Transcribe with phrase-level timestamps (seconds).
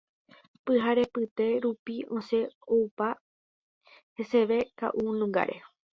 [0.65, 3.07] Pyharepyte rupi osẽ oupa
[4.15, 5.55] heseve ka'unungáre.